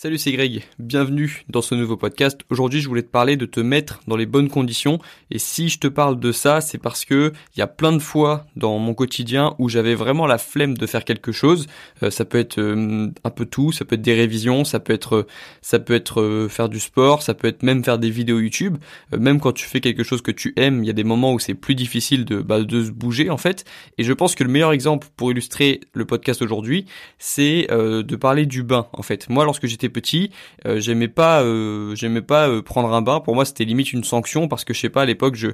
Salut, 0.00 0.18
c'est 0.18 0.30
Greg. 0.30 0.62
Bienvenue 0.78 1.42
dans 1.48 1.60
ce 1.60 1.74
nouveau 1.74 1.96
podcast. 1.96 2.42
Aujourd'hui, 2.50 2.80
je 2.80 2.86
voulais 2.86 3.02
te 3.02 3.10
parler 3.10 3.36
de 3.36 3.46
te 3.46 3.58
mettre 3.58 3.98
dans 4.06 4.14
les 4.14 4.26
bonnes 4.26 4.48
conditions. 4.48 5.00
Et 5.32 5.40
si 5.40 5.68
je 5.68 5.80
te 5.80 5.88
parle 5.88 6.20
de 6.20 6.30
ça, 6.30 6.60
c'est 6.60 6.78
parce 6.78 7.04
que 7.04 7.32
il 7.56 7.58
y 7.58 7.62
a 7.62 7.66
plein 7.66 7.90
de 7.90 7.98
fois 7.98 8.46
dans 8.54 8.78
mon 8.78 8.94
quotidien 8.94 9.56
où 9.58 9.68
j'avais 9.68 9.96
vraiment 9.96 10.28
la 10.28 10.38
flemme 10.38 10.78
de 10.78 10.86
faire 10.86 11.04
quelque 11.04 11.32
chose. 11.32 11.66
Euh, 12.04 12.12
ça 12.12 12.24
peut 12.24 12.38
être 12.38 12.60
euh, 12.60 13.08
un 13.24 13.30
peu 13.30 13.44
tout, 13.44 13.72
ça 13.72 13.84
peut 13.84 13.96
être 13.96 14.02
des 14.02 14.14
révisions, 14.14 14.62
ça 14.62 14.78
peut 14.78 14.92
être 14.92 15.26
ça 15.62 15.80
peut 15.80 15.94
être 15.94 16.20
euh, 16.20 16.48
faire 16.48 16.68
du 16.68 16.78
sport, 16.78 17.24
ça 17.24 17.34
peut 17.34 17.48
être 17.48 17.64
même 17.64 17.82
faire 17.82 17.98
des 17.98 18.10
vidéos 18.10 18.38
YouTube. 18.38 18.78
même 19.10 19.40
quand 19.40 19.50
tu 19.50 19.66
fais 19.66 19.80
quelque 19.80 20.04
chose 20.04 20.22
que 20.22 20.30
tu 20.30 20.52
aimes, 20.54 20.84
il 20.84 20.86
y 20.86 20.90
a 20.90 20.92
des 20.92 21.02
moments 21.02 21.32
où 21.32 21.40
c'est 21.40 21.54
plus 21.54 21.74
difficile 21.74 22.24
de 22.24 22.40
bah, 22.40 22.62
de 22.62 22.84
se 22.84 22.92
bouger 22.92 23.30
en 23.30 23.36
fait. 23.36 23.64
Et 23.98 24.04
je 24.04 24.12
pense 24.12 24.36
que 24.36 24.44
le 24.44 24.50
meilleur 24.50 24.70
exemple 24.70 25.08
pour 25.16 25.32
illustrer 25.32 25.80
le 25.92 26.04
podcast 26.04 26.40
aujourd'hui, 26.40 26.86
c'est 27.18 27.66
de 27.68 28.16
parler 28.16 28.46
du 28.46 28.62
bain 28.62 28.86
en 28.92 29.02
fait. 29.02 29.28
Moi, 29.28 29.44
lorsque 29.44 29.66
j'étais 29.66 29.87
petit, 29.88 30.30
euh, 30.66 30.80
j'aimais 30.80 31.08
pas, 31.08 31.42
euh, 31.42 31.94
j'aimais 31.94 32.22
pas 32.22 32.48
euh, 32.48 32.62
prendre 32.62 32.92
un 32.92 33.02
bain. 33.02 33.20
Pour 33.20 33.34
moi, 33.34 33.44
c'était 33.44 33.64
limite 33.64 33.92
une 33.92 34.04
sanction 34.04 34.48
parce 34.48 34.64
que 34.64 34.74
je 34.74 34.80
sais 34.80 34.88
pas 34.88 35.02
à 35.02 35.06
l'époque, 35.06 35.34
je 35.34 35.48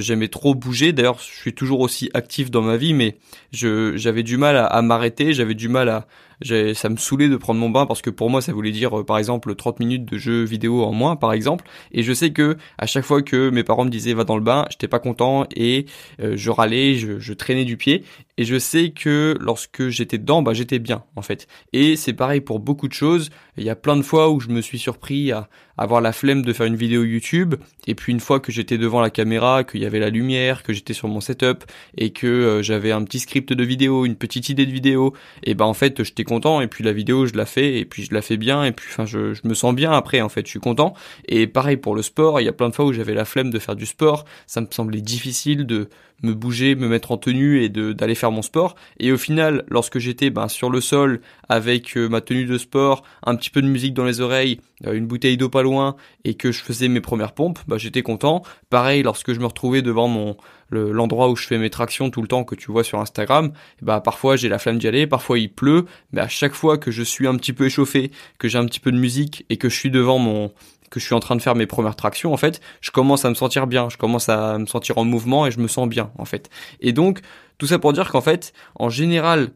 j'aimais 0.00 0.28
trop 0.28 0.54
bouger. 0.54 0.92
D'ailleurs, 0.92 1.18
je 1.18 1.36
suis 1.36 1.54
toujours 1.54 1.80
aussi 1.80 2.10
actif 2.14 2.50
dans 2.50 2.62
ma 2.62 2.76
vie, 2.76 2.94
mais 2.94 3.16
je 3.52 3.96
j'avais 3.96 4.22
du 4.22 4.36
mal 4.36 4.56
à, 4.56 4.66
à 4.66 4.82
m'arrêter, 4.82 5.32
j'avais 5.32 5.54
du 5.54 5.68
mal 5.68 5.88
à 5.88 6.06
ça 6.44 6.88
me 6.88 6.96
saoulait 6.96 7.28
de 7.28 7.36
prendre 7.36 7.60
mon 7.60 7.70
bain 7.70 7.86
parce 7.86 8.02
que 8.02 8.10
pour 8.10 8.30
moi 8.30 8.40
ça 8.42 8.52
voulait 8.52 8.70
dire 8.70 9.00
euh, 9.00 9.04
par 9.04 9.18
exemple 9.18 9.54
30 9.54 9.80
minutes 9.80 10.04
de 10.04 10.18
jeu 10.18 10.44
vidéo 10.44 10.82
en 10.84 10.92
moins 10.92 11.16
par 11.16 11.32
exemple. 11.32 11.64
Et 11.92 12.02
je 12.02 12.12
sais 12.12 12.32
que 12.32 12.56
à 12.78 12.86
chaque 12.86 13.04
fois 13.04 13.22
que 13.22 13.50
mes 13.50 13.64
parents 13.64 13.84
me 13.84 13.90
disaient 13.90 14.14
va 14.14 14.24
dans 14.24 14.36
le 14.36 14.42
bain 14.42 14.64
j'étais 14.70 14.88
pas 14.88 14.98
content 14.98 15.46
et 15.54 15.86
euh, 16.20 16.34
je 16.36 16.50
râlais 16.50 16.94
je, 16.94 17.32
traînais 17.32 17.64
du 17.64 17.76
pied. 17.76 18.04
Et 18.36 18.44
je 18.44 18.58
sais 18.58 18.90
que 18.90 19.36
lorsque 19.40 19.88
j'étais 19.88 20.18
dedans 20.18 20.42
bah 20.42 20.54
j'étais 20.54 20.78
bien 20.78 21.04
en 21.16 21.22
fait. 21.22 21.46
Et 21.72 21.96
c'est 21.96 22.12
pareil 22.12 22.40
pour 22.40 22.60
beaucoup 22.60 22.88
de 22.88 22.92
choses. 22.92 23.30
Il 23.56 23.64
y 23.64 23.70
a 23.70 23.76
plein 23.76 23.96
de 23.96 24.02
fois 24.02 24.30
où 24.30 24.40
je 24.40 24.48
me 24.48 24.60
suis 24.60 24.78
surpris 24.78 25.32
à 25.32 25.48
avoir 25.76 26.00
la 26.00 26.12
flemme 26.12 26.42
de 26.42 26.52
faire 26.52 26.66
une 26.66 26.76
vidéo 26.76 27.04
YouTube. 27.04 27.54
Et 27.86 27.94
puis 27.94 28.12
une 28.12 28.20
fois 28.20 28.40
que 28.40 28.52
j'étais 28.52 28.78
devant 28.78 29.00
la 29.00 29.10
caméra 29.10 29.64
qu'il 29.64 29.82
y 29.82 29.86
avait 29.86 29.98
la 29.98 30.10
lumière 30.10 30.62
que 30.62 30.72
j'étais 30.72 30.94
sur 30.94 31.08
mon 31.08 31.20
setup 31.20 31.64
et 31.96 32.10
que 32.10 32.26
euh, 32.26 32.62
j'avais 32.62 32.92
un 32.92 33.02
petit 33.04 33.18
script 33.18 33.52
de 33.52 33.64
vidéo 33.64 34.04
une 34.04 34.16
petite 34.16 34.48
idée 34.48 34.66
de 34.66 34.72
vidéo 34.72 35.14
et 35.42 35.54
bah 35.54 35.66
en 35.66 35.74
fait 35.74 36.02
j'étais 36.02 36.24
et 36.60 36.66
puis 36.66 36.84
la 36.84 36.92
vidéo 36.92 37.26
je 37.26 37.34
la 37.34 37.46
fais 37.46 37.78
et 37.78 37.84
puis 37.84 38.04
je 38.04 38.12
la 38.12 38.22
fais 38.22 38.36
bien 38.36 38.64
et 38.64 38.72
puis 38.72 38.86
enfin 38.90 39.06
je, 39.06 39.34
me 39.44 39.54
sens 39.54 39.74
bien 39.74 39.92
après 39.92 40.20
en 40.20 40.28
fait 40.28 40.44
je 40.46 40.50
suis 40.50 40.60
content 40.60 40.94
et 41.26 41.46
pareil 41.46 41.76
pour 41.76 41.94
le 41.94 42.02
sport 42.02 42.40
il 42.40 42.44
y 42.44 42.48
a 42.48 42.52
plein 42.52 42.68
de 42.68 42.74
fois 42.74 42.84
où 42.84 42.92
j'avais 42.92 43.14
la 43.14 43.24
flemme 43.24 43.50
de 43.50 43.58
faire 43.58 43.76
du 43.76 43.86
sport 43.86 44.24
ça 44.46 44.60
me 44.60 44.66
semblait 44.70 45.00
difficile 45.00 45.66
de 45.66 45.88
me 46.22 46.34
bouger, 46.34 46.74
me 46.74 46.88
mettre 46.88 47.12
en 47.12 47.16
tenue 47.16 47.62
et 47.62 47.68
d'aller 47.68 48.14
faire 48.14 48.30
mon 48.30 48.42
sport. 48.42 48.74
Et 48.98 49.12
au 49.12 49.18
final, 49.18 49.64
lorsque 49.68 49.98
j'étais 49.98 50.30
ben, 50.30 50.48
sur 50.48 50.70
le 50.70 50.80
sol 50.80 51.20
avec 51.48 51.96
euh, 51.96 52.08
ma 52.08 52.20
tenue 52.20 52.46
de 52.46 52.58
sport, 52.58 53.02
un 53.24 53.36
petit 53.36 53.50
peu 53.50 53.62
de 53.62 53.68
musique 53.68 53.94
dans 53.94 54.04
les 54.04 54.20
oreilles, 54.20 54.60
euh, 54.86 54.94
une 54.94 55.06
bouteille 55.06 55.36
d'eau 55.36 55.48
pas 55.48 55.62
loin 55.62 55.96
et 56.24 56.34
que 56.34 56.52
je 56.52 56.62
faisais 56.62 56.88
mes 56.88 57.00
premières 57.00 57.32
pompes, 57.32 57.58
bah, 57.68 57.78
j'étais 57.78 58.02
content. 58.02 58.42
Pareil, 58.70 59.02
lorsque 59.02 59.32
je 59.32 59.40
me 59.40 59.46
retrouvais 59.46 59.82
devant 59.82 60.08
mon 60.08 60.36
l'endroit 60.78 61.28
où 61.28 61.36
je 61.36 61.46
fais 61.46 61.58
mes 61.58 61.70
tractions 61.70 62.10
tout 62.10 62.22
le 62.22 62.28
temps 62.28 62.44
que 62.44 62.54
tu 62.54 62.70
vois 62.70 62.84
sur 62.84 63.00
Instagram, 63.00 63.52
bah 63.82 64.00
parfois 64.00 64.36
j'ai 64.36 64.48
la 64.48 64.58
flamme 64.58 64.78
d'y 64.78 64.88
aller, 64.88 65.06
parfois 65.06 65.38
il 65.38 65.52
pleut, 65.52 65.86
mais 66.12 66.20
à 66.20 66.28
chaque 66.28 66.54
fois 66.54 66.78
que 66.78 66.90
je 66.90 67.02
suis 67.02 67.26
un 67.26 67.36
petit 67.36 67.52
peu 67.52 67.66
échauffé, 67.66 68.10
que 68.38 68.48
j'ai 68.48 68.58
un 68.58 68.66
petit 68.66 68.80
peu 68.80 68.92
de 68.92 68.98
musique 68.98 69.44
et 69.50 69.56
que 69.56 69.68
je 69.68 69.76
suis 69.76 69.90
devant 69.90 70.18
mon 70.18 70.52
que 70.90 71.00
je 71.00 71.06
suis 71.06 71.14
en 71.14 71.20
train 71.20 71.34
de 71.34 71.42
faire 71.42 71.56
mes 71.56 71.66
premières 71.66 71.96
tractions, 71.96 72.32
en 72.32 72.36
fait, 72.36 72.60
je 72.80 72.92
commence 72.92 73.24
à 73.24 73.28
me 73.28 73.34
sentir 73.34 73.66
bien, 73.66 73.88
je 73.88 73.96
commence 73.96 74.28
à 74.28 74.58
me 74.58 74.66
sentir 74.66 74.96
en 74.96 75.04
mouvement 75.04 75.44
et 75.44 75.50
je 75.50 75.58
me 75.58 75.66
sens 75.66 75.88
bien, 75.88 76.12
en 76.18 76.24
fait. 76.24 76.50
Et 76.80 76.92
donc, 76.92 77.20
tout 77.58 77.66
ça 77.66 77.80
pour 77.80 77.92
dire 77.92 78.12
qu'en 78.12 78.20
fait, 78.20 78.52
en 78.76 78.90
général, 78.90 79.50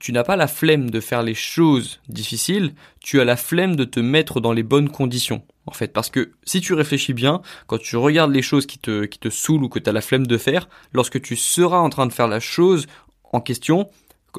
tu 0.00 0.12
n'as 0.12 0.24
pas 0.24 0.36
la 0.36 0.46
flemme 0.46 0.90
de 0.90 1.00
faire 1.00 1.22
les 1.22 1.34
choses 1.34 2.00
difficiles, 2.08 2.74
tu 3.00 3.20
as 3.20 3.24
la 3.24 3.36
flemme 3.36 3.76
de 3.76 3.84
te 3.84 4.00
mettre 4.00 4.40
dans 4.40 4.52
les 4.52 4.62
bonnes 4.62 4.88
conditions. 4.88 5.42
En 5.66 5.72
fait, 5.72 5.92
parce 5.92 6.10
que 6.10 6.32
si 6.44 6.60
tu 6.60 6.74
réfléchis 6.74 7.12
bien, 7.12 7.42
quand 7.66 7.78
tu 7.78 7.96
regardes 7.96 8.32
les 8.32 8.42
choses 8.42 8.66
qui 8.66 8.78
te, 8.78 9.04
qui 9.04 9.18
te 9.18 9.30
saoulent 9.30 9.64
ou 9.64 9.68
que 9.68 9.78
tu 9.78 9.90
as 9.90 9.92
la 9.92 10.00
flemme 10.00 10.26
de 10.26 10.38
faire, 10.38 10.68
lorsque 10.92 11.20
tu 11.20 11.34
seras 11.34 11.78
en 11.78 11.90
train 11.90 12.06
de 12.06 12.12
faire 12.12 12.28
la 12.28 12.40
chose 12.40 12.86
en 13.32 13.40
question, 13.40 13.88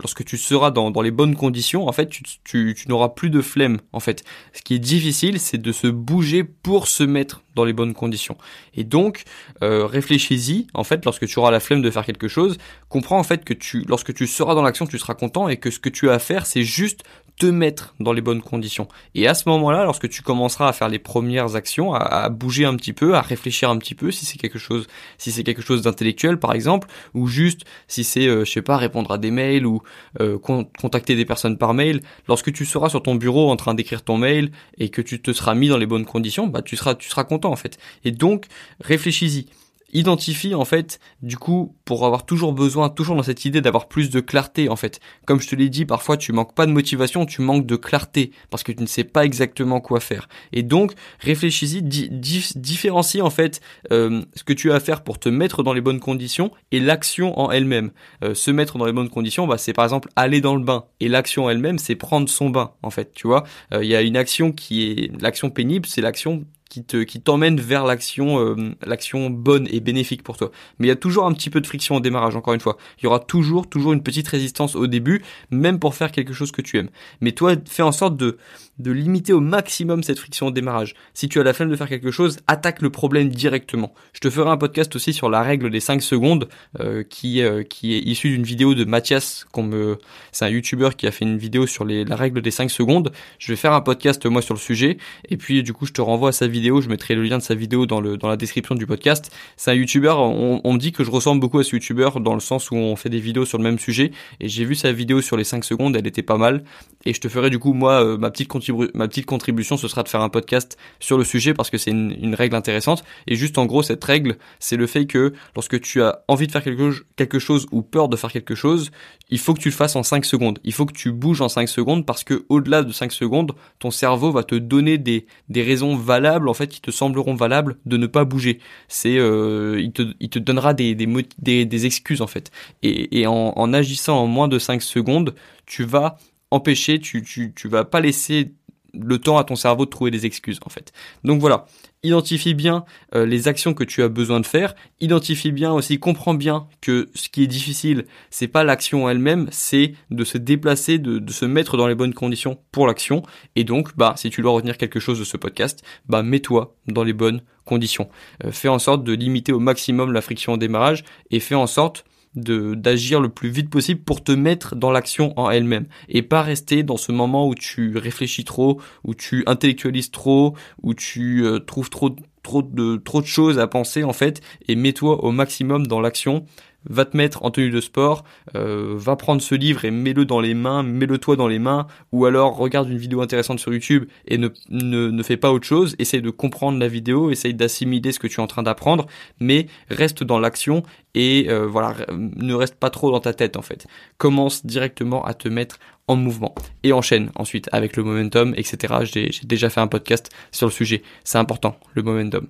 lorsque 0.02 0.24
tu 0.24 0.38
seras 0.38 0.72
dans, 0.72 1.02
les 1.02 1.12
bonnes 1.12 1.36
conditions, 1.36 1.88
en 1.88 1.92
fait, 1.92 2.08
tu, 2.08 2.24
tu, 2.44 2.76
tu 2.78 2.90
n'auras 2.90 3.10
plus 3.10 3.30
de 3.30 3.42
flemme. 3.42 3.80
En 3.94 4.00
fait, 4.00 4.24
ce 4.54 4.62
qui 4.62 4.76
est 4.76 4.80
difficile, 4.80 5.40
c'est 5.40 5.58
de 5.58 5.72
se 5.72 5.88
bouger 5.88 6.44
pour 6.44 6.88
se 6.88 7.04
mettre 7.04 7.44
dans 7.56 7.66
les 7.66 7.74
bonnes 7.74 7.94
conditions. 7.94 8.38
Et 8.76 8.84
donc, 8.84 9.24
euh, 9.64 9.86
réfléchis-y. 9.86 10.68
En 10.74 10.84
fait, 10.84 11.04
lorsque 11.06 11.26
tu 11.28 11.40
auras 11.40 11.52
la 11.52 11.60
flemme 11.60 11.82
de 11.82 11.92
faire 11.92 12.06
quelque 12.06 12.28
chose, 12.28 12.58
comprends 12.90 13.20
en 13.20 13.24
fait 13.24 13.44
que 13.44 13.54
tu, 13.54 13.84
lorsque 13.88 14.14
tu 14.14 14.28
seras 14.28 14.56
dans 14.56 14.62
l'action, 14.62 14.86
tu 14.86 14.98
seras 15.00 15.16
content 15.16 15.50
et 15.50 15.58
que 15.58 15.72
ce 15.72 15.80
que 15.80 15.90
tu 15.90 16.10
as 16.10 16.14
à 16.14 16.20
faire, 16.20 16.46
c'est 16.46 16.64
juste 16.64 17.04
te 17.38 17.46
mettre 17.46 17.94
dans 18.00 18.14
les 18.14 18.22
bonnes 18.22 18.42
conditions. 18.42 18.88
Et 19.14 19.28
à 19.28 19.36
ce 19.36 19.48
moment-là, 19.50 19.84
lorsque 19.84 20.10
tu 20.10 20.24
commenceras 20.24 20.68
à 20.70 20.74
faire 20.74 20.90
les 20.90 20.98
premières 20.98 21.56
actions, 21.56 21.94
à, 21.94 22.30
bouger 22.30 22.66
un 22.66 22.76
petit 22.76 22.94
peu, 22.94 23.16
à 23.16 23.22
réfléchir 23.22 23.70
un 23.70 23.78
petit 23.78 23.94
peu, 23.94 24.12
si 24.12 24.26
c'est 24.26 24.38
quelque 24.38 24.58
chose, 24.58 24.88
si 25.20 25.32
c'est 25.32 25.44
quelque 25.44 25.62
chose 25.62 25.84
d'intellectuel 25.84 26.40
par 26.40 26.54
exemple, 26.54 26.88
ou 27.14 27.28
juste 27.28 27.62
si 27.88 28.04
c'est, 28.04 28.28
euh, 28.28 28.44
je 28.44 28.52
sais 28.52 28.64
pas, 28.64 28.78
répondre 28.78 29.12
à 29.12 29.20
des 29.20 29.32
mails 29.32 29.68
ou 29.68 29.84
euh, 30.20 30.40
contacter 30.40 31.16
des 31.16 31.26
personnes 31.26 31.58
par 31.58 31.76
mail, 31.76 32.02
lorsque 32.28 32.52
tu 32.52 32.66
seras 32.66 32.90
sur 32.90 33.04
ton 33.04 33.16
bureau 33.16 33.52
en 33.52 33.56
train 33.56 33.76
d'écrire 33.76 34.04
ton 34.04 34.18
mail 34.18 34.52
et 34.78 34.90
que 34.90 35.02
tu 35.02 35.22
te 35.22 35.32
seras 35.32 35.54
mis 35.54 35.70
dans 35.70 35.78
les 35.78 35.86
bonnes 35.86 36.06
conditions, 36.06 36.48
bah 36.48 36.64
tu 36.64 36.76
seras, 36.76 36.96
tu 36.96 37.08
seras 37.08 37.24
content 37.24 37.52
en 37.52 37.56
fait. 37.56 37.78
Et 38.04 38.12
donc 38.12 38.46
réfléchis-y 38.82 39.48
identifie 39.94 40.54
en 40.54 40.66
fait 40.66 41.00
du 41.22 41.38
coup 41.38 41.76
pour 41.86 42.06
avoir 42.06 42.26
toujours 42.26 42.54
besoin 42.54 42.90
toujours 42.90 43.16
dans 43.16 43.24
cette 43.24 43.46
idée 43.46 43.62
d'avoir 43.62 43.88
plus 43.88 44.10
de 44.10 44.20
clarté 44.20 44.70
en 44.70 44.76
fait. 44.76 45.00
Comme 45.26 45.40
je 45.40 45.48
te 45.48 45.56
l'ai 45.56 45.70
dit 45.70 45.86
parfois 45.86 46.18
tu 46.18 46.34
manques 46.34 46.54
pas 46.54 46.66
de 46.66 46.72
motivation 46.72 47.26
tu 47.26 47.42
manques 47.42 47.66
de 47.66 47.76
clarté 47.76 48.32
parce 48.50 48.64
que 48.64 48.72
tu 48.72 48.82
ne 48.82 48.88
sais 48.88 49.04
pas 49.04 49.26
exactement 49.26 49.80
quoi 49.80 50.00
faire. 50.00 50.28
Et 50.52 50.64
donc 50.64 50.94
réfléchis-y 51.20 51.82
différencie 51.82 53.24
en 53.24 53.30
fait 53.30 53.62
euh, 53.92 54.24
ce 54.36 54.44
que 54.44 54.54
tu 54.54 54.72
as 54.72 54.76
à 54.76 54.80
faire 54.80 55.04
pour 55.04 55.20
te 55.20 55.30
mettre 55.30 55.64
dans 55.64 55.74
les 55.74 55.82
bonnes 55.82 56.00
conditions 56.00 56.52
et 56.72 56.80
l'action 56.80 57.40
en 57.40 57.52
elle-même. 57.52 57.92
Euh, 58.24 58.34
se 58.34 58.52
mettre 58.52 58.78
dans 58.78 58.86
les 58.86 58.94
bonnes 58.94 59.10
conditions 59.10 59.48
bah 59.48 59.58
c'est 59.58 59.74
par 59.74 59.86
exemple 59.86 60.10
aller 60.16 60.42
dans 60.42 60.56
le 60.56 60.64
bain. 60.64 60.86
Et 61.00 61.08
l'action 61.08 61.50
elle-même 61.50 61.80
c'est 61.80 61.96
prendre 61.96 62.30
son 62.30 62.50
bain 62.50 62.72
en 62.84 62.90
fait 62.90 63.14
tu 63.14 63.28
vois. 63.28 63.44
Euh, 63.74 63.84
il 63.84 63.90
y 63.90 63.96
a 63.96 64.02
une 64.02 64.18
action 64.18 64.52
qui 64.52 64.92
est 64.92 65.22
l'action 65.22 65.50
pénible 65.50 65.86
c'est 65.86 66.02
l'action 66.02 66.46
qui 66.70 66.84
te 66.84 67.04
qui 67.04 67.22
t'emmène 67.22 67.60
vers 67.60 67.86
l'action 67.86 68.40
euh, 68.40 68.76
l'action 68.86 69.30
bonne 69.30 69.68
et 69.72 69.80
bénéfique 69.80 70.24
pour 70.24 70.38
toi. 70.38 70.52
Mais 70.80 70.88
il 70.88 70.90
y 70.90 70.94
a 70.94 70.96
toujours 70.96 71.26
un 71.26 71.34
petit 71.34 71.50
peu 71.50 71.62
de 71.62 71.68
friction 71.68 71.96
au 71.96 72.00
démarrage 72.00 72.36
encore 72.36 72.54
une 72.54 72.60
fois. 72.60 72.78
Il 73.00 73.04
y 73.04 73.08
aura 73.08 73.20
toujours 73.20 73.70
toujours 73.70 73.94
une 73.94 74.04
petite 74.04 74.28
résistance 74.28 74.76
au 74.76 74.88
début 74.88 75.24
même 75.52 75.80
pour 75.80 75.96
faire 75.96 76.12
quelque 76.12 76.34
chose 76.34 76.52
que 76.52 76.62
tu 76.62 76.78
aimes. 76.78 76.90
Mais 77.22 77.32
toi 77.32 77.54
fais 77.66 77.84
en 77.84 77.92
sorte 77.92 78.18
de 78.18 78.38
de 78.80 78.92
limiter 78.92 79.34
au 79.34 79.40
maximum 79.40 80.04
cette 80.04 80.20
friction 80.20 80.48
au 80.48 80.52
démarrage. 80.52 80.94
Si 81.14 81.28
tu 81.30 81.40
as 81.40 81.44
la 81.44 81.54
flemme 81.54 81.70
de 81.70 81.76
faire 81.76 81.90
quelque 81.90 82.12
chose, 82.12 82.38
attaque 82.48 82.82
le 82.82 82.90
problème 82.90 83.30
directement. 83.30 83.94
Je 84.14 84.20
te 84.20 84.30
ferai 84.30 84.50
un 84.50 84.58
podcast 84.58 84.96
aussi 84.96 85.14
sur 85.14 85.30
la 85.30 85.42
règle 85.42 85.70
des 85.72 85.80
5 85.80 86.02
secondes 86.02 86.48
euh, 86.80 87.04
qui 87.04 87.42
euh, 87.42 87.64
qui 87.64 87.96
est 87.96 88.00
issu 88.00 88.30
d'une 88.30 88.44
vidéo 88.44 88.76
de 88.76 88.86
Mathias 88.86 89.46
qu'on 89.52 89.64
me 89.64 89.98
c'est 90.32 90.46
un 90.46 90.50
youtubeur 90.50 90.96
qui 90.96 91.08
a 91.08 91.12
fait 91.12 91.26
une 91.26 91.38
vidéo 91.38 91.66
sur 91.66 91.86
les 91.86 92.06
la 92.06 92.16
règle 92.16 92.42
des 92.42 92.52
5 92.52 92.70
secondes. 92.70 93.12
Je 93.40 93.52
vais 93.52 93.56
faire 93.56 93.74
un 93.74 93.82
podcast 93.82 94.26
moi 94.26 94.42
sur 94.42 94.54
le 94.54 94.60
sujet 94.60 94.98
et 95.30 95.38
puis 95.38 95.64
du 95.64 95.74
coup 95.74 95.86
je 95.86 95.94
te 95.94 96.02
renvoie 96.02 96.30
à 96.30 96.34
sa 96.34 96.48
vidéo, 96.48 96.57
je 96.64 96.90
mettrai 96.90 97.16
le 97.16 97.24
lien 97.24 97.38
de 97.38 97.44
sa 97.44 97.56
vidéo 97.56 97.86
dans 97.86 98.02
le 98.02 98.18
dans 98.18 98.28
la 98.28 98.38
description 98.38 98.76
du 98.76 98.86
podcast. 98.86 99.32
C'est 99.56 99.72
un 99.72 99.74
youtubeur, 99.74 100.20
on, 100.20 100.74
me 100.74 100.78
dit 100.78 100.92
que 100.92 101.04
je 101.04 101.12
ressemble 101.12 101.42
beaucoup 101.42 101.60
à 101.60 101.64
ce 101.64 101.76
youtubeur 101.76 102.20
dans 102.20 102.34
le 102.34 102.40
sens 102.40 102.72
où 102.72 102.76
on 102.76 102.96
fait 102.96 103.10
des 103.10 103.20
vidéos 103.20 103.46
sur 103.46 103.58
le 103.58 103.64
même 103.64 103.80
sujet. 103.80 104.12
Et 104.40 104.50
j'ai 104.50 104.66
vu 104.66 104.76
sa 104.76 104.92
vidéo 104.92 105.22
sur 105.22 105.38
les 105.38 105.44
5 105.44 105.64
secondes, 105.64 105.96
elle 105.96 106.08
était 106.08 106.24
pas 106.24 106.38
mal. 106.38 106.64
Et 107.06 107.14
je 107.14 107.22
te 107.22 107.30
ferai 107.30 107.50
du 107.50 107.60
coup 107.60 107.74
moi 107.74 108.04
euh, 108.04 108.18
ma 108.18 108.32
petite 108.32 108.52
ma 108.94 109.08
petite 109.08 109.26
contribution 109.26 109.78
ce 109.78 109.88
sera 109.88 110.04
de 110.04 110.10
faire 110.10 110.22
un 110.22 110.30
podcast 110.30 110.78
sur 111.00 111.18
le 111.18 111.24
sujet 111.24 111.54
parce 111.54 111.70
que 111.70 111.78
c'est 111.78 111.92
une, 111.92 112.36
règle 112.36 112.56
intéressante. 112.56 113.04
Et 113.28 113.36
juste 113.36 113.58
en 113.58 113.66
gros 113.66 113.84
cette 113.84 114.04
règle 114.04 114.38
c'est 114.60 114.78
le 114.78 114.88
fait 114.88 115.06
que 115.06 115.34
lorsque 115.56 115.80
tu 115.82 116.02
as 116.02 116.24
envie 116.28 116.48
de 116.48 116.52
faire 116.52 116.64
quelque, 116.64 116.94
quelque 117.16 117.40
chose 117.40 117.68
ou 117.72 117.82
peur 117.82 118.10
de 118.10 118.16
faire 118.16 118.32
quelque 118.32 118.56
chose 118.56 118.92
il 119.30 119.40
faut 119.40 119.54
que 119.54 119.60
tu 119.60 119.70
le 119.70 119.74
fasses 119.74 119.96
en 119.96 120.04
5 120.04 120.24
secondes. 120.26 120.60
Il 120.64 120.74
faut 120.74 120.86
que 120.86 120.94
tu 120.94 121.12
bouges 121.12 121.42
en 121.42 121.50
5 121.50 121.68
secondes 121.68 122.06
parce 122.06 122.24
que 122.24 122.46
au-delà 122.50 122.84
de 122.84 122.92
5 122.92 123.12
secondes 123.12 123.54
ton 123.80 123.92
cerveau 123.92 124.32
va 124.32 124.44
te 124.44 124.56
donner 124.56 124.98
des, 124.98 125.26
des 125.50 125.64
raisons 125.64 125.96
valables 125.96 126.47
en 126.50 126.54
fait 126.54 126.68
qui 126.68 126.82
te 126.82 126.92
sembleront 126.92 127.36
valables 127.36 127.78
de 127.86 127.98
ne 127.98 128.08
pas 128.08 128.26
bouger. 128.26 128.60
C'est 128.88 129.18
euh, 129.18 129.80
il, 129.80 129.92
te, 129.92 130.14
il 130.20 130.30
te 130.30 130.40
donnera 130.40 130.74
des, 130.74 130.96
des, 130.96 131.86
excuses 131.86 132.22
en 132.22 132.28
fait. 132.28 132.52
Et, 132.84 133.26
en 133.28 133.74
agissant 133.74 134.18
en 134.20 134.28
moins 134.28 134.48
de 134.48 134.60
5 134.60 134.82
secondes 134.82 135.36
tu 135.66 135.84
vas 135.84 136.18
empêcher, 136.52 137.00
tu, 137.00 137.22
tu, 137.22 137.54
tu 137.54 137.68
vas 137.68 137.84
pas 137.84 138.00
laisser 138.00 138.54
le 138.94 139.20
temps 139.20 139.38
à 139.38 139.44
ton 139.44 139.56
cerveau 139.56 139.86
de 139.86 139.90
trouver 139.90 140.12
des 140.12 140.26
excuses 140.26 140.60
en 140.66 140.70
fait. 140.70 140.92
Donc 141.24 141.40
voilà, 141.40 141.66
identifie 142.04 142.54
bien 142.54 142.86
euh, 143.16 143.26
les 143.26 143.48
actions 143.48 143.74
que 143.74 143.84
tu 143.84 144.04
as 144.04 144.10
besoin 144.10 144.40
de 144.40 144.46
faire, 144.46 144.76
identifie 145.00 145.52
bien 145.52 145.72
aussi, 145.74 146.00
comprends 146.00 146.34
bien 146.34 146.68
que 146.82 147.10
ce 147.16 147.30
qui 147.30 147.44
est 147.44 147.48
difficile, 147.48 148.06
c'est 148.30 148.48
pas 148.48 148.64
l'action 148.64 149.10
elle-même, 149.10 149.48
c'est 149.52 149.94
de 150.12 150.24
se 150.24 150.38
déplacer, 150.38 151.00
de, 151.00 151.32
se 151.32 151.46
mettre 151.46 151.78
dans 151.78 151.88
les 151.88 151.96
bonnes 151.96 152.14
conditions 152.14 152.60
pour 152.72 152.88
l'action. 152.88 153.24
Et 153.56 153.64
donc, 153.64 153.96
bah, 153.98 154.14
si 154.18 154.30
tu 154.30 154.42
dois 154.42 154.52
retenir 154.52 154.78
quelque 154.78 155.00
chose 155.00 155.20
de 155.20 155.24
ce 155.24 155.38
podcast, 155.38 155.84
bah, 156.08 156.24
mets-toi 156.24 156.76
dans 156.88 157.04
les 157.04 157.14
bonnes 157.14 157.42
conditions. 157.66 158.10
Euh, 158.44 158.52
fais 158.52 158.70
en 158.70 158.80
sorte 158.80 159.04
de 159.04 159.14
limiter 159.14 159.52
au 159.52 159.60
maximum 159.60 160.14
la 160.14 160.22
friction 160.22 160.54
au 160.54 160.58
démarrage 160.58 161.04
et 161.32 161.40
fais 161.40 161.56
en 161.56 161.68
sorte 161.68 162.06
de 162.38 162.76
d'agir 162.76 163.20
le 163.20 163.30
plus 163.30 163.50
vite 163.50 163.70
possible 163.70 164.02
pour 164.02 164.24
te 164.24 164.32
mettre 164.32 164.76
dans 164.76 164.92
l'action 164.92 165.38
en 165.40 165.50
elle-même 165.50 165.88
et 166.10 166.22
pas 166.22 166.42
rester 166.42 166.84
dans 166.84 166.98
ce 166.98 167.12
moment 167.12 167.48
où 167.48 167.56
tu 167.56 167.98
réfléchis 167.98 168.46
trop, 168.46 168.80
où 169.04 169.14
tu 169.14 169.44
intellectualises 169.48 170.12
trop, 170.12 170.56
où 170.82 170.94
tu 170.94 171.46
euh, 171.46 171.60
trouves 171.60 171.90
trop 171.90 172.16
trop 172.44 172.62
de 172.62 172.96
trop 172.96 173.22
de 173.22 173.28
choses 173.28 173.60
à 173.60 173.68
penser 173.68 174.04
en 174.04 174.14
fait 174.14 174.42
et 174.68 174.76
mets-toi 174.76 175.24
au 175.24 175.32
maximum 175.32 175.86
dans 175.88 176.00
l'action. 176.00 176.46
Va 176.90 177.04
te 177.04 177.18
mettre 177.18 177.44
en 177.44 177.52
tenue 177.52 177.70
de 177.70 177.82
sport, 177.82 178.24
euh, 178.56 178.94
va 178.96 179.18
prendre 179.18 179.42
ce 179.42 179.56
livre 179.56 179.84
et 179.84 179.92
mets-le 179.92 180.24
dans 180.24 180.40
les 180.40 180.54
mains, 180.54 180.84
mets-le 180.84 181.18
toi 181.18 181.36
dans 181.36 181.50
les 181.50 181.60
mains, 181.60 181.88
ou 182.14 182.26
alors 182.26 182.56
regarde 182.56 182.88
une 182.88 182.98
vidéo 182.98 183.20
intéressante 183.20 183.60
sur 183.60 183.74
YouTube 183.74 184.06
et 184.26 184.38
ne, 184.38 184.48
ne, 184.70 185.10
ne 185.10 185.24
fais 185.24 185.36
pas 185.36 185.52
autre 185.52 185.68
chose, 185.68 185.98
essaye 186.00 186.22
de 186.22 186.30
comprendre 186.30 186.80
la 186.80 186.88
vidéo, 186.88 187.30
essaye 187.30 187.54
d'assimiler 187.54 188.14
ce 188.14 188.20
que 188.20 188.28
tu 188.28 188.40
es 188.40 188.44
en 188.44 188.48
train 188.48 188.64
d'apprendre, 188.64 189.08
mais 189.42 189.68
reste 189.90 190.24
dans 190.24 190.40
l'action 190.40 190.84
et 191.18 191.50
euh, 191.50 191.66
voilà, 191.66 191.96
ne 192.12 192.54
reste 192.54 192.76
pas 192.76 192.92
trop 192.92 193.12
dans 193.12 193.20
ta 193.20 193.34
tête 193.34 193.58
en 193.58 193.64
fait. 193.64 193.88
Commence 194.20 194.64
directement 194.68 195.26
à 195.26 195.34
te 195.34 195.50
mettre 195.50 195.80
en 196.08 196.16
mouvement 196.16 196.54
et 196.84 196.94
enchaîne 196.94 197.32
ensuite 197.36 197.70
avec 197.72 197.98
le 197.98 198.04
momentum, 198.04 198.54
etc. 198.56 198.94
J'ai 199.02 199.32
déjà 199.44 199.72
fait 199.72 199.82
un 199.82 199.88
podcast 199.88 200.30
sur 200.52 200.68
le 200.68 200.72
sujet. 200.72 201.02
C'est 201.24 201.40
important, 201.40 201.76
le 201.96 202.04
momentum. 202.04 202.48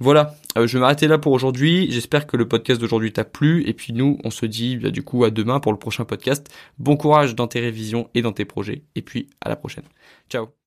Voilà, 0.00 0.34
euh, 0.58 0.66
je 0.66 0.74
vais 0.76 0.80
m'arrêter 0.80 1.08
là 1.08 1.16
pour 1.16 1.32
aujourd'hui. 1.32 1.90
J'espère 1.90 2.26
que 2.26 2.36
le 2.36 2.46
podcast 2.46 2.78
d'aujourd'hui 2.78 3.10
t'a 3.10 3.24
plu. 3.24 3.66
Et 3.66 3.72
puis 3.72 3.94
nous, 3.94 4.18
on 4.22 4.30
se 4.30 4.44
dit 4.44 4.76
bah, 4.76 4.90
du 4.90 5.02
coup 5.02 5.24
à 5.24 5.30
demain 5.30 5.58
pour 5.58 5.72
le 5.72 5.78
prochain 5.78 6.04
podcast. 6.04 6.46
Bon 6.78 6.98
courage 6.98 7.34
dans 7.34 7.46
tes 7.46 7.60
révisions 7.60 8.10
et 8.14 8.20
dans 8.20 8.32
tes 8.32 8.44
projets. 8.44 8.82
Et 8.96 9.02
puis 9.02 9.30
à 9.40 9.48
la 9.48 9.56
prochaine. 9.56 9.84
Ciao 10.28 10.59